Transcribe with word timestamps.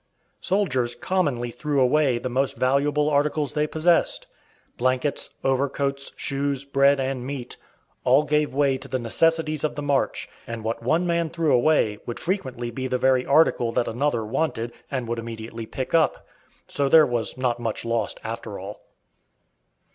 Soldiers 0.39 0.95
commonly 0.95 1.51
threw 1.51 1.79
away 1.79 2.17
the 2.17 2.27
most 2.27 2.57
valuable 2.57 3.07
articles 3.07 3.53
they 3.53 3.67
possessed. 3.67 4.25
Blankets, 4.75 5.29
overcoats, 5.43 6.11
shoes, 6.15 6.65
bread 6.65 6.99
and 6.99 7.23
meat, 7.23 7.55
all 8.03 8.23
gave 8.23 8.51
way 8.51 8.79
to 8.79 8.87
the 8.87 8.97
necessities 8.97 9.63
of 9.63 9.75
the 9.75 9.83
march; 9.83 10.27
and 10.47 10.63
what 10.63 10.81
one 10.81 11.05
man 11.05 11.29
threw 11.29 11.53
away 11.53 11.99
would 12.07 12.19
frequently 12.19 12.71
be 12.71 12.87
the 12.87 12.97
very 12.97 13.27
article 13.27 13.71
that 13.73 13.87
another 13.87 14.25
wanted 14.25 14.73
and 14.89 15.07
would 15.07 15.19
immediately 15.19 15.67
pick 15.67 15.93
up; 15.93 16.25
so 16.67 16.89
there 16.89 17.05
was 17.05 17.37
not 17.37 17.59
much 17.59 17.85
lost 17.85 18.19
after 18.23 18.57
all. 18.57 18.79